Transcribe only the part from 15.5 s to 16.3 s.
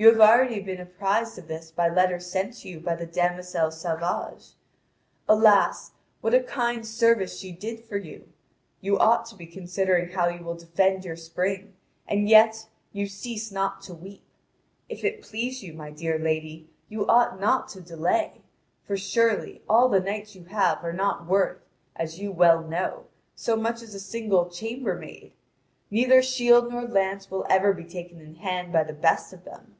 you, my dear